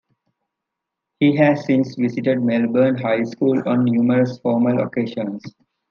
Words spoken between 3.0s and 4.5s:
School on numerous